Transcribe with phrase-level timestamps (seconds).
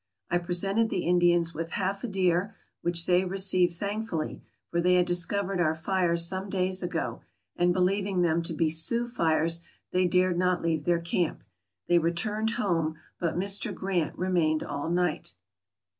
[0.31, 5.05] I presented the Indians with half a deer, which they received thankfully, for they had
[5.05, 7.21] discovered our fires some days ago,
[7.55, 9.59] and believing them to be Sioux fires,
[9.91, 11.43] they dared not leave their camp.
[11.87, 13.71] They returned home, but Mr.
[13.75, 15.35] Grant remained all night.